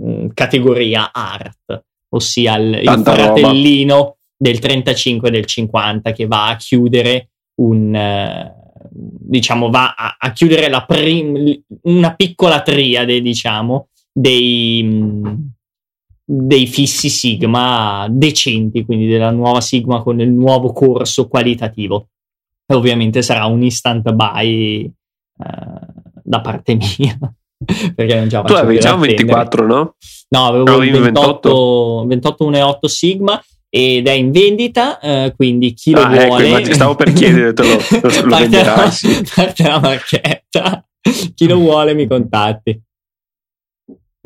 [0.00, 6.56] mh, categoria art, ossia il, il fratellino del 35 e del 50 che va a
[6.56, 7.30] chiudere
[7.60, 7.94] un...
[7.94, 8.54] eh,
[8.90, 15.52] diciamo va a, a chiudere la prim- una piccola triade diciamo dei, mh,
[16.24, 22.08] dei fissi Sigma decenti, quindi della nuova Sigma con il nuovo corso qualitativo.
[22.66, 24.92] E ovviamente sarà un instant buy eh,
[26.22, 27.18] da parte mia.
[27.94, 29.24] perché non la Tu avevi già un attendere.
[29.24, 29.94] 24, no?
[30.28, 33.42] No, avevo No, il io 28, 28 1.8 Sigma
[33.76, 36.46] ed è in vendita, eh, quindi chi lo Ah, ecco, vuole...
[36.48, 39.22] infatti stavo per chiedertelo, lo- lo Parte venderai, la- sì.
[39.34, 40.86] parte la marchetta.
[41.34, 42.80] Chi lo vuole mi contatti.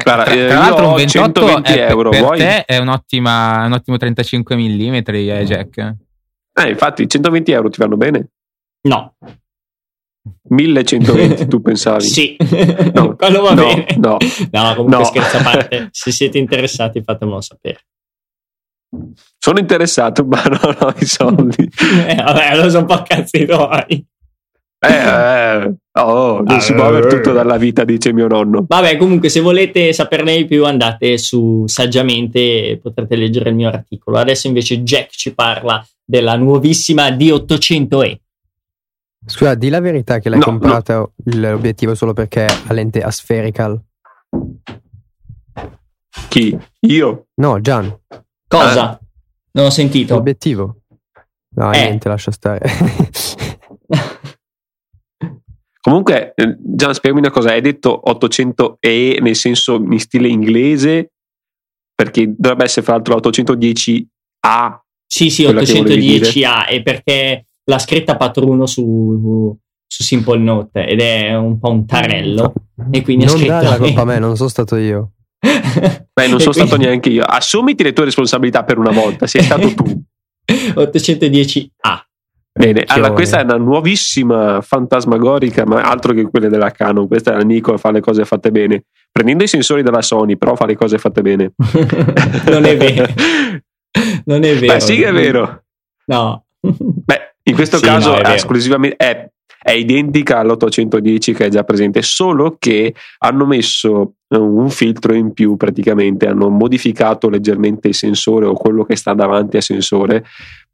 [0.04, 2.38] Guarda, tra, eh, tra l'altro un 28 120 è, euro, per vuoi?
[2.38, 5.94] te è un'ottima, un ottimo 35 mm eh, Jack
[6.52, 8.28] Eh, infatti 120 euro ti vanno bene?
[8.82, 9.14] No,
[10.50, 12.02] 1120 tu pensavi?
[12.04, 12.36] sì,
[12.92, 13.86] No, quello va no, bene.
[13.96, 14.16] no.
[14.50, 15.04] No, comunque No.
[15.04, 17.80] scherzo a parte, se siete interessati fatemelo sapere.
[19.38, 21.70] Sono interessato, ma non ho i soldi.
[22.06, 24.06] Eh, vabbè, lo so un po' cazzi tuoi.
[24.80, 28.64] Eh, eh, oh, non si può avere tutto dalla vita, dice mio nonno.
[28.66, 33.68] Vabbè, comunque, se volete saperne di più, andate su Saggiamente e potrete leggere il mio
[33.68, 34.18] articolo.
[34.18, 38.16] Adesso invece Jack ci parla della nuovissima D800E.
[39.26, 43.78] Scusa, di la verità che l'hai No, comprato l'obiettivo solo perché ha lente aspherical.
[46.28, 46.56] Chi?
[46.80, 47.26] Io?
[47.34, 47.94] No, Gian,
[48.48, 48.98] Cosa?
[49.52, 50.14] Non ho sentito.
[50.14, 50.76] l'obiettivo.
[51.56, 51.80] No, Eh.
[51.82, 52.60] niente, lascia stare.
[55.80, 57.50] Comunque, eh, Gian, spiegami una cosa.
[57.50, 61.12] Hai detto 800E nel senso in stile inglese?
[61.94, 64.78] Perché dovrebbe essere fra l'altro l'810A.
[65.06, 69.56] Sì, sì, che volevi 810A è perché l'ha scritta Patruno su,
[69.86, 72.52] su Simple Note ed è un po' un tarello.
[72.90, 75.12] E quindi ha non scritto dare la colpa a me, non sono stato io.
[75.40, 77.22] Beh, non sono stato quindi- neanche io.
[77.22, 80.02] Assumiti le tue responsabilità per una volta, sei stato tu.
[80.46, 81.70] 810A.
[82.58, 87.06] Bene, allora questa è una nuovissima fantasmagorica, ma altro che quelle della Canon.
[87.06, 88.84] Questa è la Nikon, fa le cose fatte bene.
[89.12, 91.52] Prendendo i sensori della Sony, però fa le cose fatte bene.
[92.50, 93.06] non è vero.
[94.24, 94.72] Non è vero.
[94.74, 95.62] Beh, sì che è vero.
[96.06, 96.46] No.
[96.60, 101.64] Beh, in questo Sì, caso no, è esclusivamente è, è identica all'810 che è già
[101.64, 107.94] presente, solo che hanno messo eh, un filtro in più praticamente, hanno modificato leggermente il
[107.94, 110.24] sensore o quello che sta davanti al sensore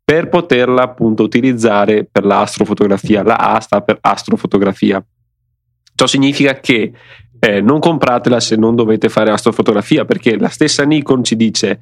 [0.05, 3.23] per poterla appunto utilizzare per l'astrofotografia.
[3.23, 5.03] La A sta per astrofotografia.
[5.95, 6.93] Ciò significa che
[7.45, 11.81] eh, non compratela se non dovete fare astrofotografia, perché la stessa Nikon ci dice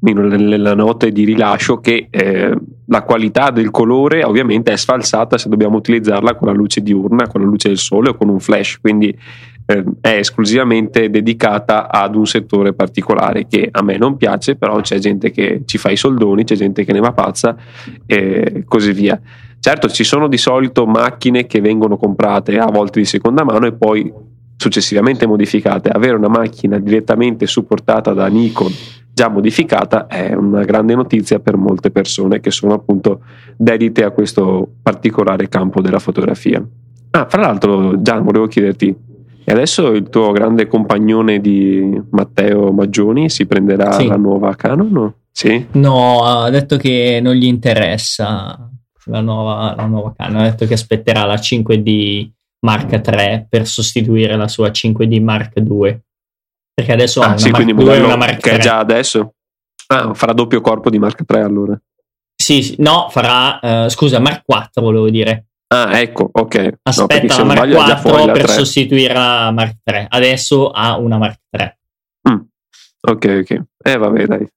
[0.00, 5.78] nelle note di rilascio che eh, la qualità del colore ovviamente è sfalsata se dobbiamo
[5.78, 9.18] utilizzarla con la luce diurna, con la luce del sole o con un flash, quindi
[9.66, 14.98] eh, è esclusivamente dedicata ad un settore particolare che a me non piace, però c'è
[14.98, 17.56] gente che ci fa i soldoni, c'è gente che ne va pazza
[18.04, 19.18] e così via.
[19.58, 23.72] Certo, ci sono di solito macchine che vengono comprate a volte di seconda mano e
[23.72, 24.26] poi
[24.58, 25.88] successivamente modificate.
[25.88, 28.72] Avere una macchina direttamente supportata da Nikon
[29.18, 33.22] già modificata è una grande notizia per molte persone che sono appunto
[33.56, 36.64] dedite a questo particolare campo della fotografia.
[37.10, 38.94] Ah, fra l'altro, Gian, volevo chiederti,
[39.44, 44.06] e adesso il tuo grande compagnone di Matteo Maggioni si prenderà Sì.
[44.06, 45.12] la nuova Canon?
[45.32, 45.66] Sì?
[45.72, 48.70] No, ha detto che non gli interessa
[49.06, 50.42] la nuova, la nuova Canon.
[50.42, 56.00] Ha detto che aspetterà la 5D Mark III per sostituire la sua 5D Mark II.
[56.74, 58.60] Perché adesso ha Ah, una sì, Mark II e una Mark che è III.
[58.60, 59.34] già adesso?
[59.88, 61.80] Ah, farà doppio corpo di Mark III allora.
[62.40, 65.46] Sì, sì, no, farà, eh, scusa, Mark IV volevo dire.
[65.68, 66.54] Ah, ecco, ok.
[66.58, 68.52] No, Aspetta se la Mark IV la per 3.
[68.52, 70.06] sostituire la Mark III.
[70.08, 71.76] Adesso ha una Mark III.
[73.00, 73.62] Ok, ok.
[73.84, 74.48] Eh, vabbè, dai.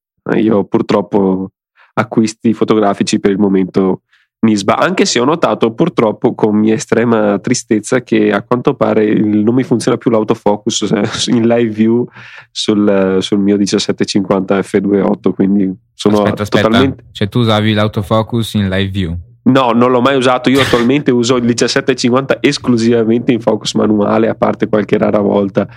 [0.43, 1.51] Io purtroppo
[1.93, 4.01] acquisti fotografici per il momento
[4.43, 9.53] Nisba, anche se ho notato purtroppo con mia estrema tristezza che a quanto pare non
[9.53, 12.07] mi funziona più l'autofocus eh, in live view
[12.49, 16.67] sul, sul mio 1750 f2.8, quindi sono aspetta, aspetta.
[16.67, 17.03] totalmente...
[17.11, 19.15] Cioè, tu usavi l'autofocus in live view.
[19.43, 20.49] No, non l'ho mai usato.
[20.49, 25.67] Io attualmente uso il 1750 esclusivamente in focus manuale, a parte qualche rara volta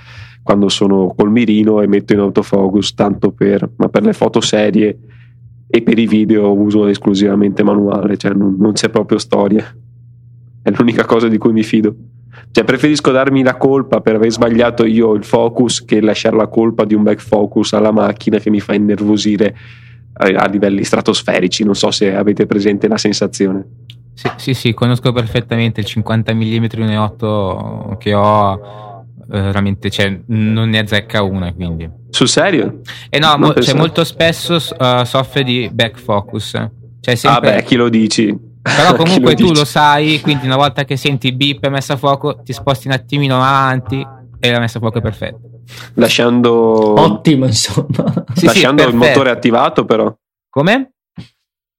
[0.43, 4.99] quando sono col mirino e metto in autofocus, tanto per, ma per le foto serie
[5.75, 9.75] e per i video uso esclusivamente manuale, cioè non, non c'è proprio storia.
[10.63, 11.93] È l'unica cosa di cui mi fido.
[12.53, 16.85] Cioè, preferisco darmi la colpa per aver sbagliato io il focus che lasciare la colpa
[16.85, 19.57] di un back focus alla macchina che mi fa innervosire
[20.13, 21.65] a, a livelli stratosferici.
[21.65, 23.67] Non so se avete presente la sensazione.
[24.13, 28.53] Sì, sì, sì, conosco perfettamente il 50 mm 1.8 che ho.
[29.29, 32.03] eh, veramente, cioè, non ne azzecca una, quindi.
[32.15, 32.81] Sul serio?
[33.11, 36.51] E no, mo- cioè, molto spesso eh, soffre di back focus.
[37.01, 38.33] Cioè, Ah, sempre, beh, chi lo dici?
[38.63, 39.59] Però comunque tu dici?
[39.59, 42.87] lo sai, quindi una volta che senti il beep e messa a fuoco, ti sposti
[42.87, 44.07] un attimino avanti
[44.39, 45.39] e la messa a fuoco è perfetta.
[45.95, 46.53] lasciando,
[47.01, 48.25] Ottimo, insomma.
[48.35, 49.09] Sì, sì, lasciando il perfetto.
[49.09, 50.15] motore attivato però.
[50.49, 50.93] Come?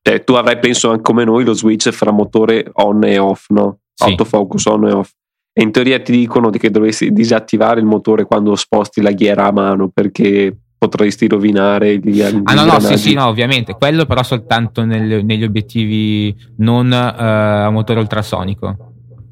[0.01, 3.79] Cioè, tu avrai, penso, anche come noi lo switch fra motore on e off, no?
[3.93, 4.09] Sì.
[4.09, 5.09] Autofocus on e off.
[5.57, 9.51] E in teoria ti dicono che dovresti disattivare il motore quando sposti la ghiera a
[9.53, 13.73] mano perché potresti rovinare gli, Ah no, no, sì, sì, no, ovviamente.
[13.73, 18.75] Quello però soltanto nel- negli obiettivi non eh, a motore ultrasonico.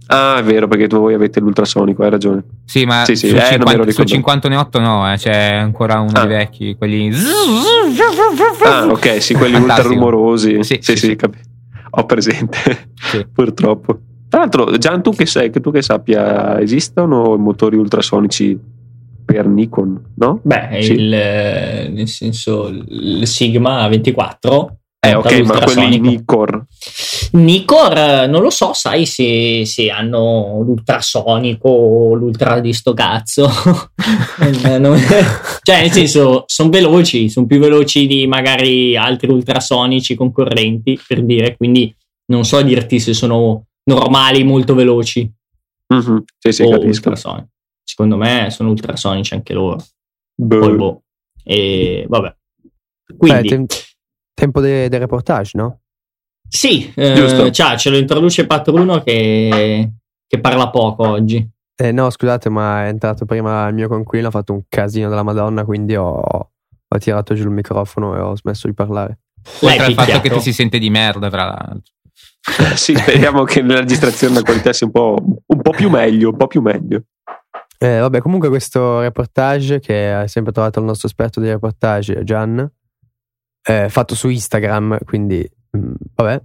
[0.07, 2.41] Ah, è vero, perché tu voi avete l'ultrasonico, hai ragione.
[2.63, 4.47] Sì, ma Sì, sì, sul, eh, non me lo 50, sul ricordo.
[4.47, 6.25] 598 no, eh, c'è ancora uno Ah.
[6.25, 7.12] dei vecchi, quelli...
[8.63, 10.63] Ah, ok, sì, quelli ultra rumorosi.
[10.63, 11.17] Sì, Sì, sì, sì, sì.
[11.95, 12.91] Ho presente,
[13.33, 13.99] purtroppo.
[14.34, 18.60] Tra l'altro, Gian, tu che sai, che tu che sappia, esistono motori ultrasonici
[19.24, 20.39] per Nikon, no?
[20.41, 20.93] Beh, Sì.
[20.93, 24.78] il, eh, nel senso, il Sigma 24.
[25.06, 26.00] Eh, ok, ma quelli.
[26.00, 26.65] Nikkor.
[27.34, 33.48] Nikkor, eh, non lo so, sai se, se hanno l'ultrasonico o l'ultra di sto cazzo.
[34.41, 34.82] Eh,
[35.62, 41.56] cioè, nel senso, sono veloci, sono più veloci di magari altri ultrasonici concorrenti, per dire,
[41.56, 41.96] quindi
[42.32, 45.30] non so dirti se sono normali, molto veloci
[45.93, 47.10] Mhm, Sì, sì, o capisco.
[47.10, 47.48] ultrasonici.
[47.84, 49.84] Secondo me sono ultrasonici anche loro.
[50.36, 50.60] Boh.
[50.60, 51.02] Poi, boh.
[51.43, 52.36] E vabbè.
[53.06, 53.65] Beh, Quindi, tem-
[54.34, 55.80] tempo de- del reportage, no?
[56.48, 59.91] sì, eh, ciao, ce lo introduce Patruno che,
[60.28, 61.48] che parla poco oggi.
[61.76, 65.24] Eh, no, scusate, ma è entrato prima il mio conquilino, ha fatto un casino della
[65.24, 69.19] Madonna, quindi ho, ho tirato giù il microfono e ho smesso di parlare.
[69.62, 71.91] Oltre al fatto che ti si sente di merda, tra l'altro.
[72.75, 76.38] sì, speriamo che nella registrazione la qualità sia un po', un po' più meglio, un
[76.38, 77.03] po' più meglio.
[77.77, 82.69] Eh, vabbè, comunque questo reportage che ha sempre trovato il nostro esperto di reportage, Gian,
[83.62, 86.41] eh, fatto su Instagram, quindi mm, vabbè.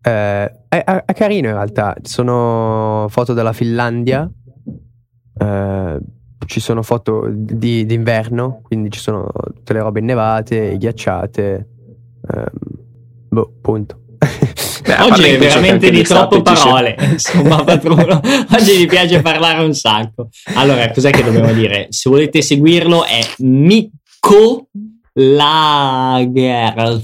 [0.00, 4.30] Eh, è, è- carino in realtà, sono foto della Finlandia,
[5.40, 5.98] eh,
[6.46, 11.68] ci sono foto di, d'inverno, quindi ci sono tutte le robe innevate, ghiacciate,
[12.32, 12.46] ehm,
[13.28, 14.00] boh, punto.
[14.88, 16.96] Beh, Oggi è veramente di troppe parole.
[17.12, 18.22] Insomma, Patruno,
[18.52, 20.30] oggi gli piace parlare un sacco.
[20.54, 21.88] Allora, cos'è che dobbiamo dire?
[21.90, 24.68] Se volete seguirlo è Mikko
[25.12, 27.02] Lager.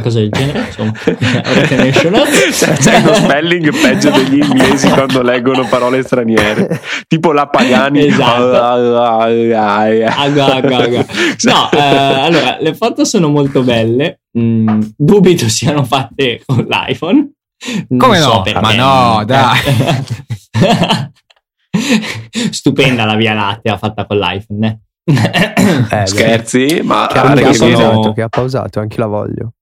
[0.00, 0.92] Qualcosa del genere, insomma.
[2.18, 2.72] Notes.
[2.80, 8.06] C'è, uno spelling peggio degli inglesi quando leggono parole straniere, tipo la Pagani.
[8.06, 9.00] Esatto.
[9.02, 11.06] Aga, aga, aga.
[11.42, 14.20] No, eh, allora, le foto sono molto belle.
[14.38, 17.32] Mm, dubito siano fatte con l'iPhone.
[17.88, 18.42] Non Come so no?
[18.42, 18.60] perché.
[18.60, 19.58] Ma no, dai.
[22.50, 24.66] Stupenda la Via Lattea fatta con l'iPhone.
[24.66, 24.78] eh.
[25.90, 29.52] Eh, Scherzi, ma Che ha, che sono- che ha pausato, anche la voglio.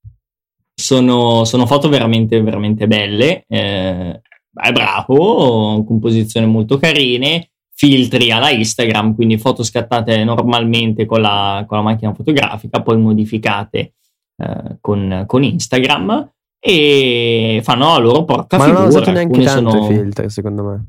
[0.79, 3.45] Sono, sono foto veramente, veramente belle.
[3.49, 4.21] Eh,
[4.55, 7.51] è bravo, composizioni molto carine.
[7.75, 13.95] Filtri alla Instagram, quindi foto scattate normalmente con la, con la macchina fotografica, poi modificate
[14.37, 18.88] eh, con, con Instagram e fanno la loro porca Ma non figura.
[18.88, 19.85] hanno usato neanche tanto sono...
[19.85, 20.87] i filtri, secondo me.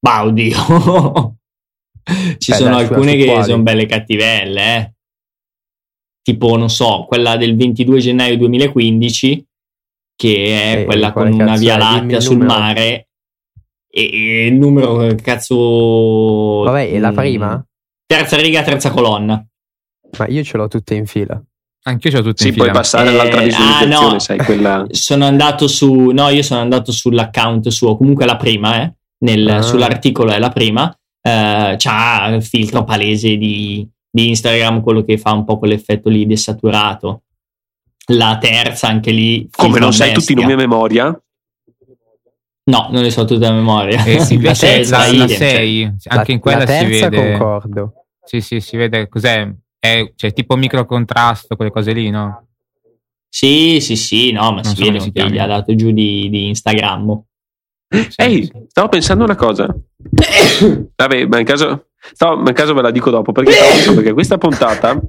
[0.00, 1.36] Bah, oddio.
[2.38, 3.44] Ci Beh, sono dai, alcune che quali?
[3.44, 4.94] sono belle cattivelle, eh.
[6.26, 9.46] Tipo, non so, quella del 22 gennaio 2015,
[10.16, 10.34] che
[10.74, 11.78] è Eh, quella con una via è?
[11.78, 12.58] Lattea sul numero.
[12.58, 13.08] mare.
[13.88, 16.62] E, e il numero, cazzo.
[16.64, 17.64] Vabbè, e la mm, prima?
[18.04, 19.40] Terza riga, terza colonna.
[20.18, 21.40] Ma io ce l'ho tutte in fila.
[21.84, 22.80] Anche io ho tutto Sì, in puoi fila.
[22.80, 24.18] passare Eh, all'altra ah, visualizzazione, no.
[24.18, 24.86] sai, quella...
[24.90, 26.10] Sono andato su.
[26.10, 28.92] No, io sono andato sull'account suo, comunque la prima, eh.
[29.18, 29.62] Nel- Ah.
[29.62, 30.90] Sull'articolo è la prima.
[31.22, 36.24] Eh, c'ha il filtro palese di, di Instagram, quello che fa un po' quell'effetto lì
[36.26, 37.22] desaturato.
[38.12, 39.46] La terza, anche lì.
[39.54, 41.20] Come non sai tutti i nomi a memoria?
[42.68, 44.02] No, non le so tutte a memoria.
[44.04, 47.08] E La invece terza, la, la idem, 6, anche La- in quella la si terza
[47.08, 47.30] vede.
[47.38, 47.92] concordo.
[48.24, 49.48] Sì, sì, si vede cos'è.
[49.78, 52.46] È cioè, tipo microcontrasto, quelle cose lì, no?
[53.28, 55.90] Sì, sì, sì, no, ma Non si so vede si che gli ha dato giù
[55.92, 57.22] di, di Instagram.
[57.88, 58.52] Sì, Ehi, sì.
[58.68, 59.66] stavo pensando una cosa.
[60.96, 61.85] Vabbè, ma in caso,
[62.36, 63.52] ma in caso ve la dico dopo, perché,
[64.02, 65.00] che questa puntata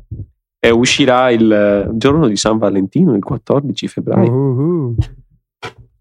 [0.59, 4.31] eh, uscirà il giorno di San Valentino, il 14 febbraio.
[4.31, 4.95] Uh, uh.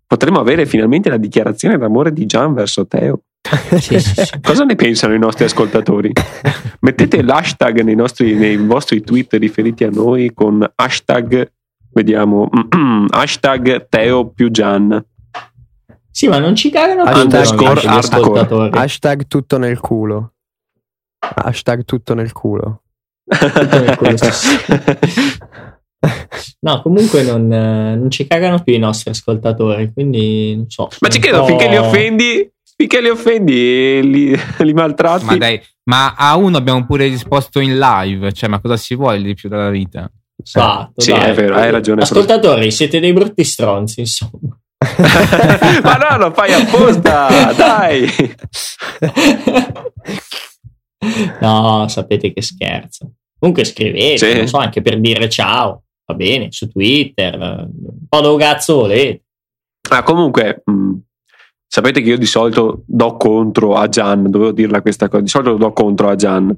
[0.07, 3.21] Potremmo avere finalmente la dichiarazione d'amore di Gian verso Teo.
[3.79, 4.41] Sì, sì, sì.
[4.41, 6.13] Cosa ne pensano i nostri ascoltatori?
[6.81, 11.49] Mettete l'hashtag nei, nostri, nei vostri tweet riferiti a noi con hashtag,
[11.93, 12.49] vediamo,
[13.11, 15.05] hashtag Teo più Gian.
[16.11, 18.77] Sì, ma non ci cagano più ascoltatori.
[18.77, 20.33] Hashtag tutto nel culo.
[21.19, 22.83] Hashtag tutto nel culo.
[23.27, 24.17] Tutto nel culo.
[26.61, 30.89] No, comunque non, eh, non ci cagano più i nostri ascoltatori, quindi non so.
[31.01, 35.25] Ma ci credo, po'- finché li offendi, finché li offendi e li, li maltratti.
[35.25, 39.21] Ma dai, Ma a uno abbiamo pure risposto in live, cioè ma cosa si vuole
[39.23, 40.09] di più dalla vita?
[40.43, 41.31] Esatto, Sì, dai.
[41.31, 42.03] è vero, hai ragione.
[42.03, 44.57] Ascoltatori, siete dei brutti stronzi, insomma.
[45.83, 48.07] Ma no, lo fai apposta, dai.
[51.41, 53.13] No, sapete che scherzo.
[53.39, 54.37] Comunque scrivete, Sì.
[54.37, 59.23] non so, anche per dire ciao, va bene, su Twitter, un po' dove cazzo volete.
[59.91, 60.93] Ah, comunque, mh,
[61.67, 65.55] sapete che io di solito do contro a Gian, dovevo dirla questa cosa, di solito
[65.57, 66.57] do contro a Gian.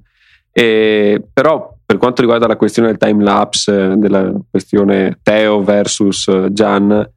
[0.52, 6.26] E, però per quanto riguarda la questione del time lapse, eh, della questione Teo versus
[6.28, 7.08] eh, Gian,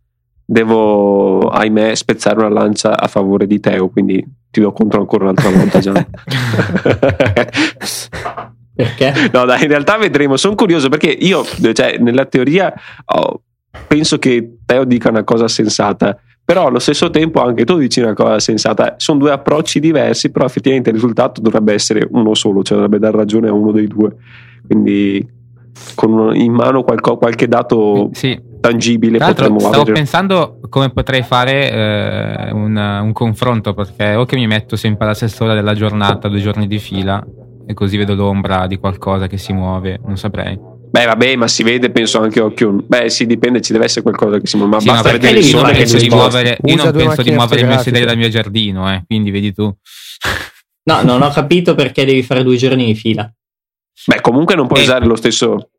[0.52, 4.22] devo, ahimè, spezzare una lancia a favore di Teo, quindi
[4.52, 6.06] ti do contro ancora un'altra volta, Gian.
[8.76, 9.30] Perché?
[9.32, 10.36] No, dai, in realtà vedremo.
[10.36, 11.44] Sono curioso perché io,
[11.74, 12.74] cioè, nella teoria,
[13.06, 13.44] oh,
[13.88, 16.18] penso che Teo dica una cosa sensata.
[16.44, 18.96] Però allo stesso tempo anche tu dici una cosa sensata.
[18.98, 23.16] Sono due approcci diversi, però effettivamente il risultato dovrebbe essere uno solo, cioè dovrebbe dare
[23.16, 24.16] ragione a uno dei due.
[24.66, 25.26] Quindi
[25.96, 28.50] con in mano qualco- qualche dato Sì.
[28.62, 29.94] Tangibile potremmo stavo avere.
[29.94, 35.14] pensando come potrei fare eh, un, un confronto perché o che mi metto sempre alla
[35.16, 37.22] stessa ora della giornata, due giorni di fila,
[37.68, 40.58] e così vedo l'ombra di qualcosa che si muove, non saprei.
[40.92, 42.84] Beh, vabbè, ma si vede, penso anche occhio.
[42.86, 44.72] Beh, sì, dipende, ci deve essere qualcosa che si muove.
[44.74, 46.26] Ma Sì, ma basta perché vedere il sole che si penso di sposta.
[46.26, 49.54] muovere, io non penso di muovere il mio sedere dal mio giardino, eh, quindi vedi
[49.54, 49.74] tu.
[50.84, 53.32] No, non ho capito perché devi fare due giorni di fila.
[54.06, 54.84] Beh, comunque non puoi Eh.
[54.84, 55.70] usare lo stesso.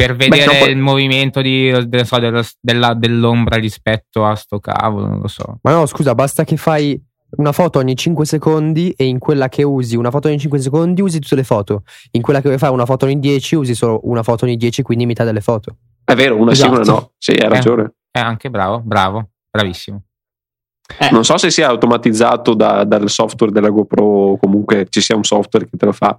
[0.00, 4.60] Per vedere non puoi- il movimento di, del- so, della- della- dell'ombra rispetto a sto
[4.60, 5.58] cavolo, non lo so.
[5.62, 6.96] Ma no, scusa, basta che fai
[7.38, 11.02] una foto ogni 5 secondi e in quella che usi una foto ogni 5 secondi
[11.02, 11.82] usi tutte le foto.
[12.12, 14.82] In quella che vuoi fare una foto ogni 10 usi solo una foto ogni 10,
[14.82, 15.78] quindi metà delle foto.
[16.04, 17.00] È vero, una sì, una Esatto.
[17.00, 17.12] no.
[17.18, 17.94] Sì, hai ragione.
[18.08, 20.00] È anche bravo, bravo, bravissimo.
[21.00, 25.16] Eh, Non so se sia automatizzato da- dal software della GoPro o comunque ci sia
[25.16, 26.18] un software che te lo fa.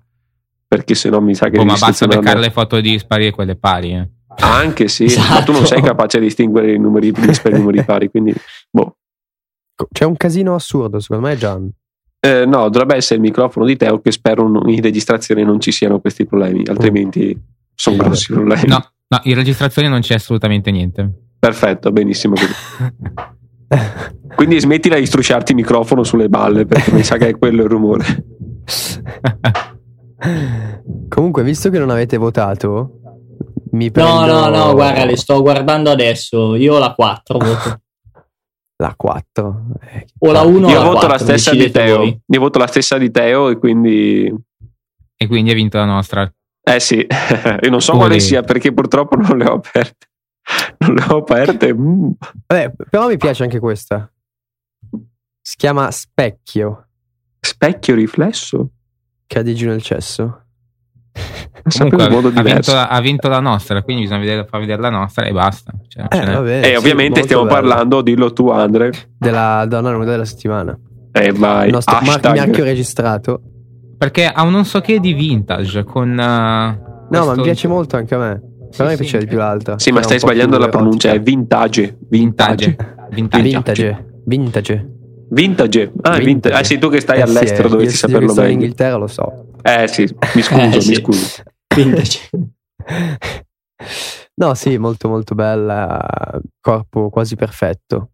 [0.69, 3.55] Perché se no mi sa che Oh, ma basta beccare le foto dispari e quelle
[3.55, 3.93] pari.
[3.95, 4.07] Eh.
[4.41, 5.45] Anche sì, ma Esatto.
[5.45, 8.09] tu non sei capace di distinguere i numeri dispari e i numeri pari.
[8.09, 8.33] Quindi,
[8.69, 8.97] boh.
[9.91, 11.67] C'è un casino assurdo, secondo me, Gian.
[12.19, 15.71] Eh, no, dovrebbe essere il microfono di Teo che spero non- in registrazione non ci
[15.71, 17.35] siano questi problemi, altrimenti
[17.73, 18.67] sono Sì, grossi problemi.
[18.67, 21.09] No, no, in registrazione non c'è assolutamente niente.
[21.39, 22.35] Perfetto, benissimo.
[24.35, 27.69] Quindi smettila di strusciarti il microfono sulle balle perché mi sa che è quello il
[27.69, 28.05] rumore.
[31.07, 32.99] Comunque, visto che non avete votato,
[33.71, 36.55] mi No, prendo no, no, guarda, le sto guardando adesso.
[36.55, 37.81] Io ho la 4 voto.
[38.83, 39.65] la 4.
[39.81, 41.07] Eh, O la 1 o Io la voto 4.
[41.09, 41.97] la stessa di Teo.
[41.97, 42.21] voi.
[42.25, 44.33] Io voto la stessa di Teo e quindi
[45.21, 46.31] e quindi ha vinto la nostra.
[46.61, 47.05] Eh sì,
[47.61, 47.99] io non so Uri.
[47.99, 50.07] quale sia perché purtroppo non le ho aperte.
[50.79, 51.73] Non le ho aperte.
[51.73, 52.09] mm.
[52.47, 54.11] Vabbè, però mi piace anche questa.
[55.41, 56.87] Si chiama Specchio.
[57.39, 58.71] Specchio riflesso?
[59.31, 60.41] Cadi giù nel cesso.
[61.77, 62.71] Comunque in modo ha, diverso.
[62.73, 65.71] vinto, ha vinto la nostra, quindi bisogna vedere, far vedere la nostra e basta.
[65.87, 67.53] Cioè, Eh, vabbè, E sì, ovviamente stiamo bello.
[67.53, 68.91] parlando, dillo tu Andre.
[69.17, 70.75] della donna nuda della settimana.
[71.11, 73.41] Eh vai, Il nostro marchio registrato.
[73.99, 76.09] Perché ha un non so che di vintage con...
[76.19, 78.41] eh, No, ma mi piace molto anche a me.
[78.75, 79.01] Però mi sì.
[79.01, 79.77] piaceva di più l'altra.
[79.77, 81.31] Sì, ma stai sbagliando la pronuncia, è erotica.
[81.31, 81.97] vintage.
[82.09, 82.75] Vintage.
[83.11, 83.43] Vintage.
[83.43, 83.43] Vintage.
[83.43, 84.05] Vintage.
[84.25, 84.89] Vintage.
[85.31, 85.81] Vintage.
[86.01, 86.23] Ah, Vintage.
[86.25, 86.55] vintage.
[86.55, 88.51] Ah, sei tu che stai Eh sì, all'estero, eh, dovresti saperlo io che sono in
[88.53, 88.63] meglio.
[88.65, 89.45] Inghilterra lo so.
[89.61, 90.01] Eh sì,
[90.35, 90.93] mi scuso, Eh, mi sì.
[90.95, 91.43] scuso.
[91.75, 92.29] Vintage.
[94.39, 95.99] No, sì, molto molto bella.
[96.61, 98.11] Corpo quasi perfetto.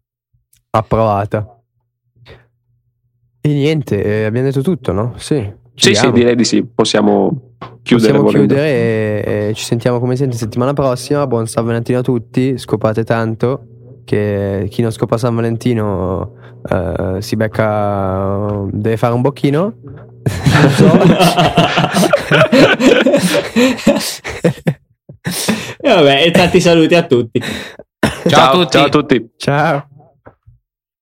[0.70, 1.60] Approvata.
[3.40, 5.12] E niente, eh, abbiamo detto tutto, no?
[5.18, 5.48] Sì.
[5.74, 6.64] Sì, sì, direi di sì.
[6.64, 8.54] Possiamo chiudere Possiamo volendo.
[8.54, 11.26] chiudere e, e ci sentiamo come sempre settimana prossima.
[11.28, 13.66] Buon San Valentino a tutti, scopate tanto.
[14.06, 16.34] Che chi non scopa San Valentino
[16.70, 19.74] eh, si becca, deve fare un bocchino.
[19.82, 20.84] Non so.
[25.80, 27.42] e vabbè, e tanti saluti a tutti.
[28.28, 28.70] Ciao a tutti.
[28.70, 29.30] Ciao a tutti.
[29.36, 29.88] Ciao.